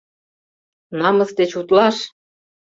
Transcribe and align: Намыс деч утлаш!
Намыс 0.99 1.29
деч 1.39 1.51
утлаш! 1.59 1.97